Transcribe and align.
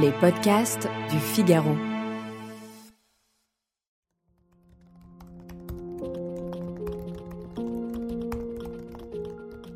Les 0.00 0.12
podcasts 0.12 0.88
du 1.10 1.18
Figaro. 1.18 1.76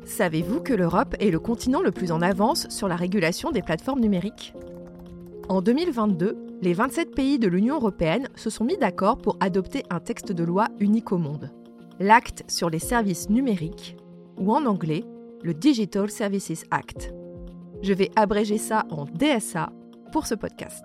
Savez-vous 0.05 0.61
que 0.61 0.73
l'Europe 0.73 1.15
est 1.19 1.29
le 1.29 1.39
continent 1.39 1.81
le 1.81 1.91
plus 1.91 2.13
en 2.13 2.21
avance 2.21 2.69
sur 2.69 2.87
la 2.87 2.95
régulation 2.95 3.51
des 3.51 3.61
plateformes 3.61 3.99
numériques? 3.99 4.53
En 5.49 5.61
2022, 5.61 6.37
les 6.61 6.73
27 6.73 7.13
pays 7.13 7.37
de 7.37 7.47
l'Union 7.47 7.75
européenne 7.75 8.29
se 8.35 8.49
sont 8.49 8.63
mis 8.63 8.77
d'accord 8.77 9.17
pour 9.17 9.37
adopter 9.41 9.83
un 9.89 9.99
texte 9.99 10.31
de 10.31 10.43
loi 10.43 10.67
unique 10.79 11.11
au 11.11 11.17
monde, 11.17 11.51
l'acte 11.99 12.43
sur 12.47 12.69
les 12.69 12.79
services 12.79 13.29
numériques, 13.29 13.97
ou 14.37 14.53
en 14.53 14.65
anglais, 14.65 15.03
le 15.43 15.53
Digital 15.53 16.09
Services 16.09 16.63
Act. 16.71 17.13
Je 17.81 17.93
vais 17.93 18.11
abréger 18.15 18.57
ça 18.57 18.85
en 18.89 19.05
DSA 19.05 19.71
pour 20.11 20.27
ce 20.27 20.35
podcast. 20.35 20.83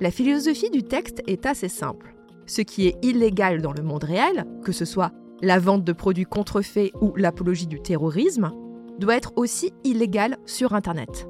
La 0.00 0.10
philosophie 0.10 0.70
du 0.70 0.82
texte 0.82 1.22
est 1.26 1.46
assez 1.46 1.68
simple. 1.68 2.14
Ce 2.46 2.60
qui 2.60 2.88
est 2.88 3.04
illégal 3.04 3.62
dans 3.62 3.72
le 3.72 3.82
monde 3.82 4.04
réel, 4.04 4.46
que 4.64 4.72
ce 4.72 4.84
soit 4.84 5.12
la 5.42 5.58
vente 5.58 5.84
de 5.84 5.92
produits 5.92 6.24
contrefaits 6.24 6.92
ou 7.00 7.14
l'apologie 7.16 7.66
du 7.66 7.80
terrorisme, 7.80 8.50
doit 8.98 9.16
être 9.16 9.32
aussi 9.36 9.72
illégal 9.84 10.38
sur 10.46 10.74
Internet. 10.74 11.28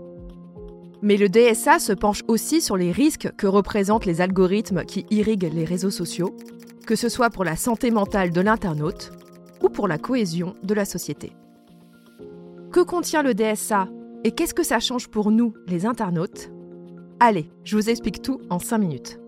Mais 1.02 1.16
le 1.16 1.28
DSA 1.28 1.78
se 1.78 1.92
penche 1.92 2.22
aussi 2.28 2.60
sur 2.60 2.76
les 2.76 2.92
risques 2.92 3.30
que 3.36 3.46
représentent 3.46 4.06
les 4.06 4.20
algorithmes 4.20 4.84
qui 4.84 5.04
irriguent 5.10 5.50
les 5.52 5.64
réseaux 5.64 5.90
sociaux, 5.90 6.36
que 6.86 6.96
ce 6.96 7.08
soit 7.08 7.30
pour 7.30 7.44
la 7.44 7.56
santé 7.56 7.90
mentale 7.90 8.30
de 8.30 8.40
l'internaute 8.40 9.12
ou 9.62 9.68
pour 9.68 9.88
la 9.88 9.98
cohésion 9.98 10.54
de 10.62 10.74
la 10.74 10.84
société. 10.84 11.32
Que 12.72 12.80
contient 12.80 13.22
le 13.22 13.34
DSA 13.34 13.86
et 14.24 14.30
qu'est-ce 14.30 14.54
que 14.54 14.62
ça 14.62 14.80
change 14.80 15.08
pour 15.08 15.30
nous, 15.30 15.52
les 15.66 15.84
internautes? 15.84 16.50
Allez, 17.20 17.50
je 17.64 17.76
vous 17.76 17.90
explique 17.90 18.22
tout 18.22 18.40
en 18.48 18.58
5 18.58 18.78
minutes. 18.78 19.20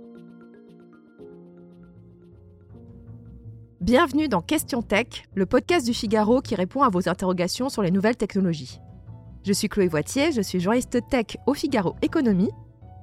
Bienvenue 3.82 4.28
dans 4.28 4.40
Question 4.40 4.80
Tech, 4.80 5.28
le 5.34 5.44
podcast 5.44 5.84
du 5.84 5.92
Figaro 5.92 6.40
qui 6.40 6.54
répond 6.54 6.80
à 6.80 6.88
vos 6.88 7.06
interrogations 7.06 7.68
sur 7.68 7.82
les 7.82 7.90
nouvelles 7.90 8.16
technologies. 8.16 8.80
Je 9.44 9.52
suis 9.52 9.68
Chloé 9.68 9.88
Voitier, 9.88 10.32
je 10.32 10.40
suis 10.40 10.58
journaliste 10.58 11.06
tech 11.10 11.36
au 11.46 11.52
Figaro 11.52 11.96
Économie 12.00 12.50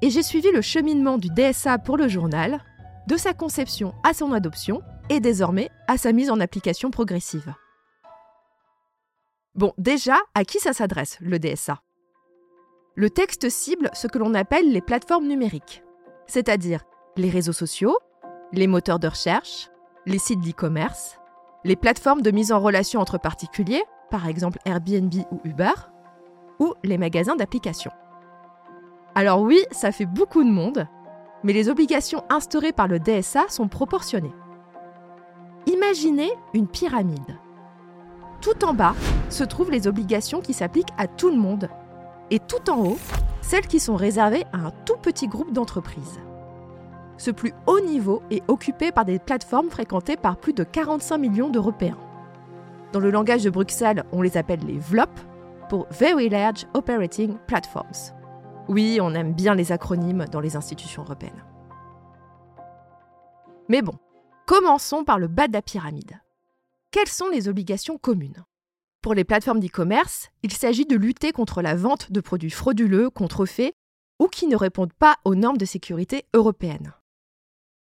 et 0.02 0.10
j'ai 0.10 0.24
suivi 0.24 0.52
le 0.52 0.62
cheminement 0.62 1.20
du 1.20 1.30
DSA 1.30 1.78
pour 1.78 1.98
le 1.98 2.08
journal, 2.08 2.64
de 3.08 3.16
sa 3.16 3.36
conception 3.36 3.94
à 4.04 4.16
son 4.16 4.32
adoption 4.32 4.82
et 5.12 5.20
désormais 5.20 5.70
à 5.88 6.00
sa 6.00 6.12
mise 6.12 6.32
en 6.32 6.40
application 6.40 6.90
progressive. 6.90 7.54
Bon, 9.54 9.74
déjà, 9.78 10.18
à 10.34 10.46
qui 10.46 10.60
ça 10.60 10.72
s'adresse, 10.72 11.18
le 11.20 11.38
DSA 11.38 11.82
Le 12.96 13.10
texte 13.10 13.50
cible 13.50 13.90
ce 13.94 14.08
que 14.08 14.18
l'on 14.18 14.34
appelle 14.34 14.72
les 14.72 14.80
plateformes 14.80 15.28
numériques, 15.28 15.84
c'est-à-dire 16.26 16.86
les 17.18 17.30
réseaux 17.30 17.52
sociaux, 17.52 17.98
les 18.54 18.68
moteurs 18.68 19.00
de 19.00 19.10
recherche, 19.10 19.70
les 20.06 20.20
sites 20.20 20.40
d'e-commerce, 20.40 21.20
les 21.66 21.76
plateformes 21.76 22.22
de 22.22 22.32
mise 22.32 22.54
en 22.54 22.62
relation 22.62 23.02
entre 23.02 23.18
particuliers, 23.18 23.84
par 24.10 24.28
exemple 24.28 24.58
Airbnb 24.64 25.14
ou 25.32 25.42
Uber, 25.44 25.74
ou 26.60 26.74
les 26.84 26.98
magasins 26.98 27.36
d'applications. 27.36 27.92
Alors 29.16 29.42
oui, 29.42 29.66
ça 29.72 29.92
fait 29.92 30.06
beaucoup 30.06 30.46
de 30.46 30.50
monde, 30.50 30.88
mais 31.44 31.52
les 31.52 31.68
obligations 31.68 32.24
instaurées 32.30 32.72
par 32.72 32.88
le 32.88 33.00
DSA 33.00 33.50
sont 33.50 33.68
proportionnées. 33.68 34.34
Imaginez 35.68 36.32
une 36.54 36.70
pyramide. 36.70 37.41
Tout 38.42 38.66
en 38.66 38.74
bas 38.74 38.96
se 39.30 39.44
trouvent 39.44 39.72
les 39.72 39.88
obligations 39.88 40.42
qui 40.42 40.54
s'appliquent 40.54 40.94
à 40.98 41.08
tout 41.08 41.30
le 41.30 41.38
monde, 41.38 41.70
et 42.32 42.40
tout 42.40 42.70
en 42.70 42.80
haut, 42.80 42.98
celles 43.42 43.68
qui 43.68 43.80
sont 43.80 43.96
réservées 43.96 44.46
à 44.52 44.58
un 44.58 44.72
tout 44.86 44.98
petit 44.98 45.28
groupe 45.28 45.54
d'entreprises. 45.54 46.20
Ce 47.18 47.30
plus 47.30 47.54
haut 47.68 47.82
niveau 47.82 48.24
est 48.32 48.42
occupé 48.48 48.92
par 48.92 49.06
des 49.06 49.20
plateformes 49.20 49.70
fréquentées 49.70 50.18
par 50.18 50.38
plus 50.38 50.54
de 50.54 50.64
45 50.64 51.18
millions 51.20 51.50
d'Européens. 51.50 51.98
Dans 52.94 53.00
le 53.00 53.12
langage 53.12 53.44
de 53.44 53.52
Bruxelles, 53.52 54.04
on 54.12 54.24
les 54.24 54.38
appelle 54.38 54.66
les 54.66 54.80
VLOP, 54.80 55.12
pour 55.70 55.86
Very 55.92 56.28
Large 56.28 56.66
Operating 56.74 57.38
Platforms. 57.48 58.12
Oui, 58.68 59.00
on 59.02 59.14
aime 59.14 59.34
bien 59.34 59.54
les 59.54 59.72
acronymes 59.72 60.26
dans 60.32 60.42
les 60.42 60.56
institutions 60.56 61.04
européennes. 61.04 61.46
Mais 63.70 63.82
bon, 63.82 63.94
commençons 64.48 65.04
par 65.04 65.20
le 65.20 65.28
bas 65.28 65.48
de 65.48 65.54
la 65.54 65.62
pyramide. 65.62 66.20
Quelles 66.92 67.08
sont 67.08 67.30
les 67.30 67.48
obligations 67.48 67.98
communes? 67.98 68.44
Pour 69.02 69.14
les 69.14 69.24
plateformes 69.24 69.62
d'e-commerce, 69.62 70.28
il 70.44 70.52
s'agit 70.52 70.86
de 70.86 70.98
lutter 70.98 71.32
contre 71.32 71.62
la 71.62 71.74
vente 71.74 72.12
de 72.12 72.20
produits 72.20 72.50
frauduleux, 72.50 73.10
contrefaits 73.10 73.72
ou 74.20 74.28
qui 74.28 74.46
ne 74.46 74.58
répondent 74.58 74.92
pas 74.92 75.16
aux 75.24 75.34
normes 75.34 75.58
de 75.58 75.64
sécurité 75.64 76.26
européennes. 76.34 76.94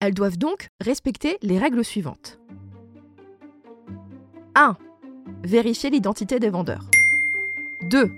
Elles 0.01 0.13
doivent 0.13 0.38
donc 0.38 0.67
respecter 0.81 1.38
les 1.41 1.57
règles 1.57 1.85
suivantes. 1.85 2.38
1. 4.56 4.75
Vérifier 5.41 5.90
l'identité 5.90 6.38
des 6.40 6.50
vendeurs. 6.50 6.84
2. 7.84 8.12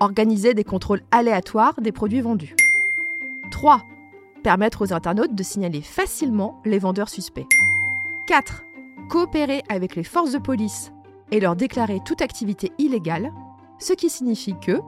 Organiser 0.00 0.54
des 0.54 0.64
contrôles 0.64 1.02
aléatoires 1.10 1.78
des 1.82 1.92
produits 1.92 2.22
vendus. 2.22 2.56
3. 3.50 3.84
Permettre 4.42 4.80
aux 4.80 4.94
internautes 4.94 5.34
de 5.34 5.42
signaler 5.42 5.82
facilement 5.82 6.62
les 6.64 6.78
vendeurs 6.78 7.10
suspects. 7.10 7.46
4 8.26 8.64
coopérer 9.08 9.62
avec 9.68 9.96
les 9.96 10.04
forces 10.04 10.32
de 10.32 10.38
police 10.38 10.92
et 11.30 11.40
leur 11.40 11.56
déclarer 11.56 12.00
toute 12.04 12.22
activité 12.22 12.72
illégale, 12.78 13.32
ce 13.78 13.92
qui 13.92 14.10
signifie 14.10 14.54
que, 14.60 14.80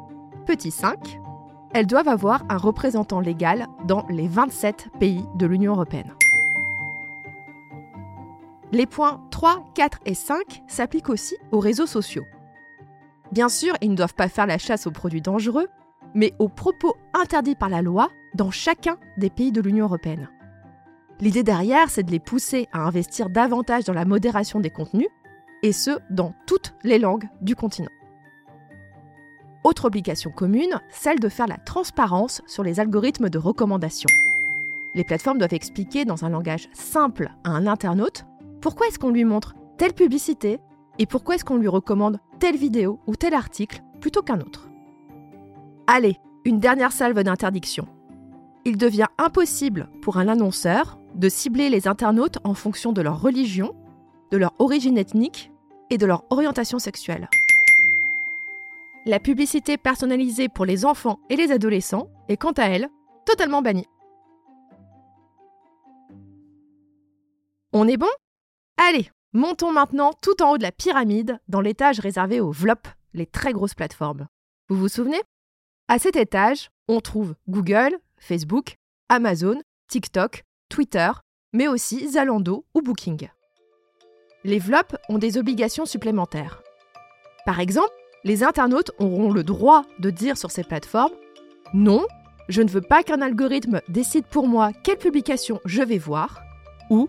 petit 0.46 0.70
5, 0.70 1.20
elles 1.72 1.86
doivent 1.86 2.08
avoir 2.08 2.44
un 2.48 2.56
représentant 2.56 3.20
légal 3.20 3.66
dans 3.84 4.06
les 4.08 4.28
27 4.28 4.90
pays 5.00 5.24
de 5.34 5.46
l'Union 5.46 5.72
européenne. 5.72 6.14
Les 8.72 8.86
points 8.86 9.20
3, 9.30 9.64
4 9.74 9.98
et 10.06 10.14
5 10.14 10.62
s'appliquent 10.66 11.10
aussi 11.10 11.36
aux 11.52 11.60
réseaux 11.60 11.86
sociaux. 11.86 12.24
Bien 13.32 13.48
sûr, 13.48 13.74
ils 13.80 13.90
ne 13.90 13.96
doivent 13.96 14.14
pas 14.14 14.28
faire 14.28 14.46
la 14.46 14.58
chasse 14.58 14.86
aux 14.86 14.92
produits 14.92 15.20
dangereux, 15.20 15.68
mais 16.14 16.32
aux 16.38 16.48
propos 16.48 16.94
interdits 17.12 17.56
par 17.56 17.68
la 17.68 17.82
loi 17.82 18.08
dans 18.34 18.50
chacun 18.50 18.96
des 19.16 19.30
pays 19.30 19.52
de 19.52 19.60
l'Union 19.60 19.86
européenne. 19.86 20.28
L'idée 21.24 21.42
derrière, 21.42 21.88
c'est 21.88 22.02
de 22.02 22.10
les 22.10 22.20
pousser 22.20 22.68
à 22.74 22.80
investir 22.82 23.30
davantage 23.30 23.84
dans 23.84 23.94
la 23.94 24.04
modération 24.04 24.60
des 24.60 24.68
contenus, 24.68 25.08
et 25.62 25.72
ce, 25.72 25.92
dans 26.10 26.34
toutes 26.46 26.74
les 26.84 26.98
langues 26.98 27.30
du 27.40 27.56
continent. 27.56 27.88
Autre 29.64 29.86
obligation 29.86 30.30
commune, 30.30 30.82
celle 30.90 31.20
de 31.20 31.30
faire 31.30 31.46
la 31.46 31.56
transparence 31.56 32.42
sur 32.46 32.62
les 32.62 32.78
algorithmes 32.78 33.30
de 33.30 33.38
recommandation. 33.38 34.10
Les 34.94 35.02
plateformes 35.02 35.38
doivent 35.38 35.54
expliquer 35.54 36.04
dans 36.04 36.26
un 36.26 36.28
langage 36.28 36.68
simple 36.74 37.30
à 37.42 37.52
un 37.52 37.66
internaute 37.66 38.26
pourquoi 38.60 38.88
est-ce 38.88 38.98
qu'on 38.98 39.08
lui 39.08 39.24
montre 39.24 39.54
telle 39.78 39.94
publicité 39.94 40.60
et 40.98 41.06
pourquoi 41.06 41.36
est-ce 41.36 41.44
qu'on 41.46 41.56
lui 41.56 41.68
recommande 41.68 42.20
telle 42.38 42.58
vidéo 42.58 43.00
ou 43.06 43.16
tel 43.16 43.32
article 43.32 43.80
plutôt 43.98 44.20
qu'un 44.20 44.40
autre. 44.40 44.68
Allez, 45.86 46.18
une 46.44 46.60
dernière 46.60 46.92
salve 46.92 47.22
d'interdiction. 47.22 47.88
Il 48.66 48.78
devient 48.78 49.08
impossible 49.18 49.90
pour 50.00 50.16
un 50.16 50.26
annonceur 50.26 50.98
de 51.14 51.28
cibler 51.28 51.68
les 51.68 51.86
internautes 51.86 52.38
en 52.44 52.54
fonction 52.54 52.92
de 52.92 53.02
leur 53.02 53.20
religion, 53.20 53.74
de 54.30 54.38
leur 54.38 54.54
origine 54.58 54.96
ethnique 54.96 55.50
et 55.90 55.98
de 55.98 56.06
leur 56.06 56.24
orientation 56.30 56.78
sexuelle. 56.78 57.28
La 59.04 59.20
publicité 59.20 59.76
personnalisée 59.76 60.48
pour 60.48 60.64
les 60.64 60.86
enfants 60.86 61.18
et 61.28 61.36
les 61.36 61.52
adolescents 61.52 62.08
est 62.30 62.38
quant 62.38 62.52
à 62.52 62.64
elle 62.64 62.88
totalement 63.26 63.60
bannie. 63.60 63.86
On 67.74 67.86
est 67.86 67.98
bon? 67.98 68.06
Allez, 68.78 69.10
montons 69.34 69.72
maintenant 69.72 70.12
tout 70.22 70.42
en 70.42 70.52
haut 70.52 70.58
de 70.58 70.62
la 70.62 70.72
pyramide 70.72 71.38
dans 71.48 71.60
l'étage 71.60 72.00
réservé 72.00 72.40
aux 72.40 72.50
VLOP, 72.50 72.88
les 73.12 73.26
très 73.26 73.52
grosses 73.52 73.74
plateformes. 73.74 74.26
Vous 74.70 74.76
vous 74.76 74.88
souvenez? 74.88 75.20
À 75.88 75.98
cet 75.98 76.16
étage, 76.16 76.70
on 76.88 77.00
trouve 77.00 77.34
Google, 77.46 77.98
Facebook, 78.24 78.76
Amazon, 79.10 79.60
TikTok, 79.88 80.44
Twitter, 80.70 81.10
mais 81.52 81.68
aussi 81.68 82.08
Zalando 82.08 82.64
ou 82.74 82.80
Booking. 82.80 83.28
Les 84.44 84.58
VLOP 84.58 84.96
ont 85.10 85.18
des 85.18 85.36
obligations 85.36 85.84
supplémentaires. 85.84 86.62
Par 87.44 87.60
exemple, 87.60 87.92
les 88.24 88.42
internautes 88.42 88.92
auront 88.98 89.30
le 89.30 89.44
droit 89.44 89.84
de 89.98 90.08
dire 90.08 90.38
sur 90.38 90.50
ces 90.50 90.64
plateformes 90.64 91.12
non, 91.74 92.06
je 92.48 92.62
ne 92.62 92.70
veux 92.70 92.80
pas 92.80 93.02
qu'un 93.02 93.20
algorithme 93.20 93.80
décide 93.88 94.24
pour 94.24 94.48
moi 94.48 94.72
quelle 94.72 94.98
publication 94.98 95.60
je 95.66 95.82
vais 95.82 95.98
voir, 95.98 96.40
ou 96.88 97.08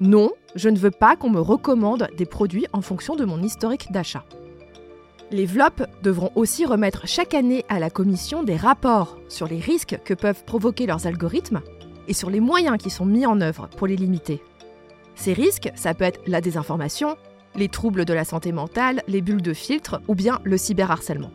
non, 0.00 0.30
je 0.56 0.68
ne 0.68 0.78
veux 0.78 0.90
pas 0.90 1.16
qu'on 1.16 1.30
me 1.30 1.40
recommande 1.40 2.08
des 2.16 2.26
produits 2.26 2.66
en 2.72 2.82
fonction 2.82 3.16
de 3.16 3.24
mon 3.24 3.42
historique 3.42 3.92
d'achat. 3.92 4.24
Les 5.32 5.46
VLOP 5.46 5.84
devront 6.02 6.32
aussi 6.34 6.66
remettre 6.66 7.06
chaque 7.06 7.34
année 7.34 7.64
à 7.68 7.78
la 7.78 7.88
Commission 7.88 8.42
des 8.42 8.56
rapports 8.56 9.16
sur 9.28 9.46
les 9.46 9.60
risques 9.60 9.96
que 10.04 10.14
peuvent 10.14 10.44
provoquer 10.44 10.86
leurs 10.86 11.06
algorithmes 11.06 11.60
et 12.08 12.14
sur 12.14 12.30
les 12.30 12.40
moyens 12.40 12.78
qui 12.78 12.90
sont 12.90 13.04
mis 13.04 13.26
en 13.26 13.40
œuvre 13.40 13.68
pour 13.76 13.86
les 13.86 13.94
limiter. 13.94 14.42
Ces 15.14 15.32
risques, 15.32 15.70
ça 15.76 15.94
peut 15.94 16.02
être 16.02 16.20
la 16.26 16.40
désinformation, 16.40 17.16
les 17.54 17.68
troubles 17.68 18.04
de 18.04 18.12
la 18.12 18.24
santé 18.24 18.50
mentale, 18.50 19.04
les 19.06 19.20
bulles 19.20 19.42
de 19.42 19.52
filtre 19.52 20.00
ou 20.08 20.16
bien 20.16 20.40
le 20.42 20.56
cyberharcèlement. 20.56 21.30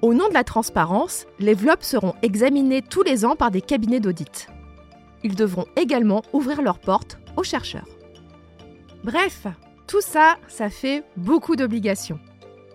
Au 0.00 0.12
nom 0.12 0.28
de 0.28 0.34
la 0.34 0.42
transparence, 0.42 1.26
les 1.38 1.54
VLOP 1.54 1.84
seront 1.84 2.14
examinés 2.22 2.82
tous 2.82 3.04
les 3.04 3.24
ans 3.24 3.36
par 3.36 3.52
des 3.52 3.60
cabinets 3.60 4.00
d'audit. 4.00 4.48
Ils 5.22 5.36
devront 5.36 5.66
également 5.76 6.22
ouvrir 6.32 6.62
leurs 6.62 6.80
portes 6.80 7.18
aux 7.36 7.44
chercheurs. 7.44 7.86
Bref, 9.04 9.46
tout 9.86 10.00
ça, 10.00 10.36
ça 10.48 10.68
fait 10.68 11.04
beaucoup 11.16 11.54
d'obligations. 11.54 12.18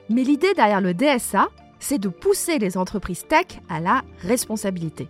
Mais 0.09 0.23
l'idée 0.23 0.53
derrière 0.53 0.81
le 0.81 0.93
DSA, 0.93 1.49
c'est 1.79 1.99
de 1.99 2.09
pousser 2.09 2.59
les 2.59 2.77
entreprises 2.77 3.25
tech 3.27 3.59
à 3.69 3.79
la 3.79 4.03
responsabilité. 4.19 5.07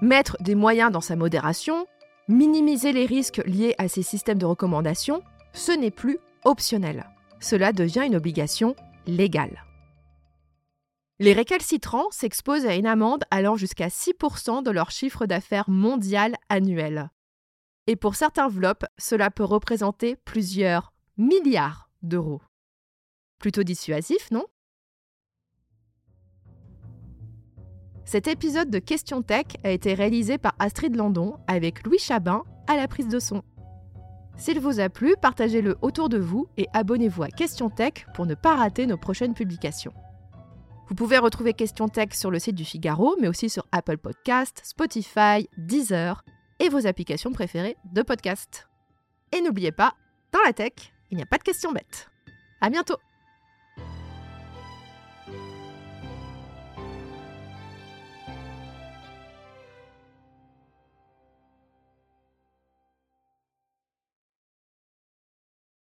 Mettre 0.00 0.36
des 0.40 0.54
moyens 0.54 0.92
dans 0.92 1.00
sa 1.00 1.16
modération, 1.16 1.86
minimiser 2.28 2.92
les 2.92 3.06
risques 3.06 3.42
liés 3.46 3.74
à 3.78 3.88
ces 3.88 4.02
systèmes 4.02 4.38
de 4.38 4.46
recommandation, 4.46 5.22
ce 5.52 5.72
n'est 5.72 5.90
plus 5.90 6.18
optionnel. 6.44 7.06
Cela 7.40 7.72
devient 7.72 8.04
une 8.06 8.16
obligation 8.16 8.74
légale. 9.06 9.64
Les 11.20 11.32
récalcitrants 11.32 12.10
s'exposent 12.10 12.66
à 12.66 12.76
une 12.76 12.86
amende 12.86 13.24
allant 13.30 13.56
jusqu'à 13.56 13.88
6% 13.88 14.62
de 14.62 14.70
leur 14.70 14.90
chiffre 14.90 15.26
d'affaires 15.26 15.68
mondial 15.68 16.36
annuel. 16.48 17.10
Et 17.88 17.96
pour 17.96 18.14
certains 18.14 18.48
VLOP, 18.48 18.84
cela 18.98 19.30
peut 19.30 19.44
représenter 19.44 20.14
plusieurs 20.14 20.92
milliards 21.16 21.90
d'euros. 22.02 22.40
Plutôt 23.38 23.62
dissuasif, 23.62 24.30
non? 24.30 24.46
Cet 28.04 28.26
épisode 28.26 28.70
de 28.70 28.78
Question 28.78 29.22
Tech 29.22 29.46
a 29.64 29.70
été 29.70 29.92
réalisé 29.92 30.38
par 30.38 30.54
Astrid 30.58 30.96
Landon 30.96 31.36
avec 31.46 31.84
Louis 31.84 31.98
Chabin 31.98 32.42
à 32.66 32.76
la 32.76 32.88
prise 32.88 33.08
de 33.08 33.18
son. 33.18 33.42
S'il 34.36 34.60
vous 34.60 34.80
a 34.80 34.88
plu, 34.88 35.14
partagez-le 35.20 35.76
autour 35.82 36.08
de 36.08 36.16
vous 36.16 36.48
et 36.56 36.68
abonnez-vous 36.72 37.24
à 37.24 37.28
Question 37.28 37.70
Tech 37.70 38.06
pour 38.14 38.24
ne 38.24 38.34
pas 38.34 38.56
rater 38.56 38.86
nos 38.86 38.96
prochaines 38.96 39.34
publications. 39.34 39.92
Vous 40.88 40.94
pouvez 40.94 41.18
retrouver 41.18 41.52
Question 41.52 41.88
Tech 41.88 42.14
sur 42.14 42.30
le 42.30 42.38
site 42.38 42.54
du 42.54 42.64
Figaro, 42.64 43.16
mais 43.20 43.28
aussi 43.28 43.50
sur 43.50 43.66
Apple 43.72 43.98
Podcast, 43.98 44.62
Spotify, 44.64 45.46
Deezer 45.58 46.24
et 46.60 46.70
vos 46.70 46.86
applications 46.86 47.32
préférées 47.32 47.76
de 47.92 48.02
podcast. 48.02 48.68
Et 49.32 49.42
n'oubliez 49.42 49.72
pas, 49.72 49.92
dans 50.32 50.40
la 50.46 50.52
tech, 50.52 50.72
il 51.10 51.16
n'y 51.16 51.22
a 51.22 51.26
pas 51.26 51.38
de 51.38 51.42
questions 51.42 51.72
bêtes. 51.72 52.08
À 52.60 52.70
bientôt! 52.70 52.96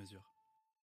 mesure. 0.00 0.39